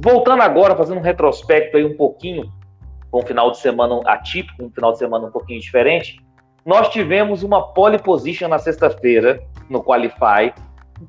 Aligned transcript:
Voltando 0.00 0.42
agora, 0.42 0.76
fazendo 0.76 0.98
um 0.98 1.02
retrospecto 1.02 1.76
aí 1.76 1.84
um 1.84 1.96
pouquinho, 1.96 2.52
com 3.10 3.20
um 3.20 3.26
final 3.26 3.50
de 3.50 3.58
semana 3.58 4.00
atípico, 4.06 4.64
um 4.64 4.70
final 4.70 4.92
de 4.92 4.98
semana 4.98 5.26
um 5.26 5.30
pouquinho 5.30 5.60
diferente, 5.60 6.20
nós 6.64 6.88
tivemos 6.90 7.42
uma 7.42 7.72
pole 7.72 7.98
position 7.98 8.46
na 8.46 8.58
sexta-feira, 8.58 9.42
no 9.68 9.82
Qualify, 9.82 10.54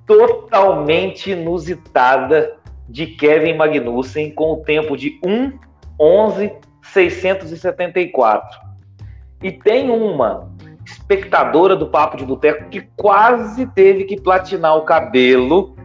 totalmente 0.08 1.30
inusitada 1.32 2.58
de 2.88 3.06
Kevin 3.08 3.56
Magnussen, 3.56 4.32
com 4.32 4.54
o 4.54 4.64
tempo 4.64 4.98
de 4.98 5.20
1.11.674. 6.00 8.42
E 9.44 9.52
tem 9.52 9.92
uma 9.92 10.50
espectadora 10.86 11.76
do 11.76 11.88
Papo 11.88 12.18
de 12.18 12.26
Boteco 12.26 12.70
que 12.70 12.82
quase 12.96 13.68
teve 13.68 14.06
que 14.06 14.20
platinar 14.20 14.76
o 14.78 14.82
cabelo, 14.82 15.76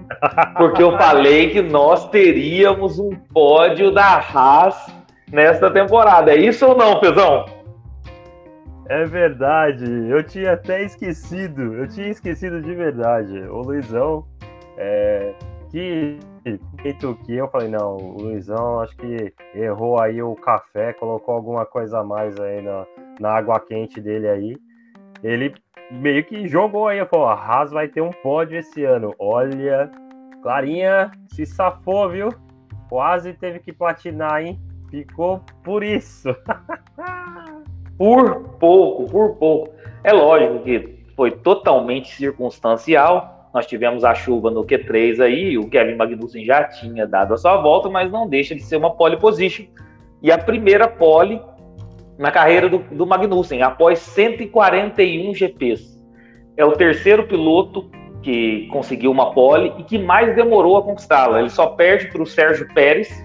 porque 0.57 0.83
eu 0.83 0.93
falei 0.97 1.51
que 1.51 1.63
nós 1.63 2.09
teríamos 2.09 2.99
um 2.99 3.11
pódio 3.33 3.91
da 3.91 4.19
Haas 4.19 4.87
nesta 5.31 5.71
temporada. 5.71 6.33
É 6.33 6.37
isso 6.37 6.67
ou 6.67 6.77
não, 6.77 7.01
Pezão? 7.01 7.45
É 8.87 9.05
verdade, 9.05 9.85
eu 10.11 10.23
tinha 10.23 10.53
até 10.53 10.83
esquecido, 10.83 11.75
eu 11.75 11.89
tinha 11.89 12.09
esquecido 12.09 12.61
de 12.61 12.75
verdade. 12.75 13.39
O 13.49 13.63
Luizão, 13.63 14.27
é, 14.77 15.33
que 15.71 16.19
feito 16.83 17.19
que 17.25 17.35
eu 17.35 17.49
falei, 17.49 17.69
não, 17.69 17.97
o 17.97 18.21
Luizão 18.21 18.81
acho 18.81 18.95
que 18.99 19.33
errou 19.55 19.99
aí 19.99 20.23
o 20.23 20.35
café, 20.35 20.93
colocou 20.93 21.35
alguma 21.35 21.65
coisa 21.65 22.01
a 22.01 22.05
mais 22.05 22.39
aí 22.39 22.61
na, 22.61 22.85
na 23.19 23.31
água 23.31 23.59
quente 23.59 24.03
dele 24.03 24.29
aí. 24.29 24.57
Ele 25.23 25.55
meio 25.91 26.23
que 26.23 26.47
jogou 26.47 26.87
aí, 26.87 27.03
falou, 27.07 27.27
a 27.27 27.35
Haas 27.35 27.71
vai 27.71 27.89
ter 27.89 28.03
um 28.03 28.11
pódio 28.11 28.59
esse 28.59 28.85
ano. 28.85 29.15
Olha, 29.19 29.91
Clarinha 30.45 31.11
se 31.29 31.47
safou, 31.47 32.11
viu? 32.11 32.29
Quase 32.91 33.33
teve 33.33 33.61
que 33.61 33.73
platinar, 33.73 34.45
hein? 34.45 34.61
Ficou 34.91 35.41
por 35.65 35.83
isso. 35.83 36.37
por 37.97 38.43
pouco, 38.61 39.11
por 39.11 39.37
pouco. 39.37 39.75
É 40.05 40.13
lógico 40.13 40.63
que 40.63 41.03
foi 41.17 41.31
totalmente 41.31 42.15
circunstancial. 42.15 43.49
Nós 43.55 43.67
tivemos 43.67 44.05
a 44.05 44.15
chuva 44.15 44.51
no 44.51 44.67
Q3 44.67 45.21
aí, 45.21 45.57
o 45.57 45.67
Kevin 45.67 45.97
Magnussen 45.97 46.45
já 46.45 46.65
tinha 46.65 47.07
dado 47.07 47.33
a 47.33 47.39
sua 47.39 47.57
volta, 47.63 47.89
mas 47.89 48.13
não 48.13 48.29
deixa 48.29 48.55
de 48.55 48.63
ser 48.63 48.77
uma 48.77 48.95
pole 48.95 49.17
position. 49.17 49.65
E 50.21 50.31
a 50.31 50.37
primeira 50.37 50.87
pole 50.87 51.41
na 52.19 52.31
carreira 52.31 52.69
do, 52.69 52.81
do 52.81 53.07
Magnussen, 53.07 53.63
após 53.63 53.99
141 53.99 55.33
GPs. 55.33 56.05
É 56.55 56.67
o 56.67 56.73
terceiro 56.73 57.27
piloto 57.27 57.91
que 58.25 58.67
conseguiu 58.69 59.11
uma 59.11 59.33
pole 59.33 59.75
e 59.79 59.85
que 59.85 59.99
mais 59.99 60.35
demorou 60.35 60.79
a 60.79 60.83
conquistá-la. 60.83 61.41
Ele 61.41 61.51
só 61.51 61.67
perde 61.67 62.07
para 62.07 62.23
o 62.23 62.27
Sérgio 62.27 62.67
Pérez, 62.73 63.25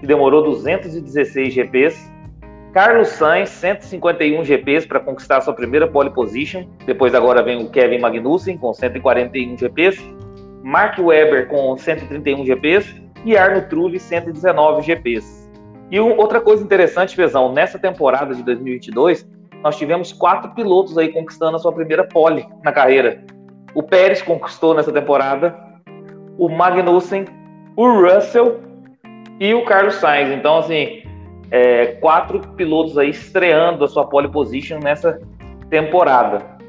que 0.00 0.06
demorou 0.06 0.42
216 0.42 1.52
GPs. 1.52 2.10
Carlos 2.72 3.08
Sainz, 3.08 3.50
151 3.50 4.42
GPs 4.42 4.86
para 4.86 4.98
conquistar 4.98 5.42
sua 5.42 5.52
primeira 5.52 5.86
pole 5.86 6.08
position. 6.10 6.64
Depois 6.86 7.14
agora 7.14 7.42
vem 7.42 7.62
o 7.62 7.68
Kevin 7.68 7.98
Magnussen 7.98 8.56
com 8.56 8.72
141 8.72 9.58
GPs. 9.58 10.02
Mark 10.62 10.98
Webber 10.98 11.46
com 11.48 11.76
131 11.76 12.46
GPs 12.46 13.02
e 13.24 13.36
Arno 13.36 13.68
Trulli 13.68 14.00
119 14.00 14.82
GPs. 14.82 15.50
E 15.90 16.00
um, 16.00 16.16
outra 16.16 16.40
coisa 16.40 16.62
interessante, 16.62 17.14
Fezão, 17.14 17.52
nessa 17.52 17.78
temporada 17.78 18.34
de 18.34 18.42
2022, 18.42 19.28
nós 19.62 19.76
tivemos 19.76 20.12
quatro 20.12 20.54
pilotos 20.54 20.96
aí 20.96 21.08
conquistando 21.08 21.56
a 21.56 21.58
sua 21.58 21.72
primeira 21.72 22.04
pole 22.04 22.46
na 22.64 22.72
carreira. 22.72 23.22
O 23.74 23.82
Pérez 23.82 24.22
conquistou 24.22 24.74
nessa 24.74 24.92
temporada, 24.92 25.56
o 26.38 26.48
Magnussen, 26.48 27.24
o 27.76 27.88
Russell 28.00 28.60
e 29.38 29.54
o 29.54 29.64
Carlos 29.64 29.94
Sainz. 29.94 30.30
Então, 30.30 30.58
assim, 30.58 31.02
é, 31.50 31.86
quatro 32.00 32.40
pilotos 32.56 32.98
aí 32.98 33.10
estreando 33.10 33.84
a 33.84 33.88
sua 33.88 34.06
pole 34.06 34.28
position 34.28 34.78
nessa 34.78 35.20
temporada. 35.68 36.59